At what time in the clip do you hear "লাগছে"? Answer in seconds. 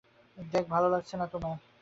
0.93-1.15